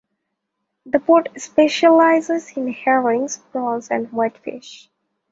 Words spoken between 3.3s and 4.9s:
prawns, and whitefish.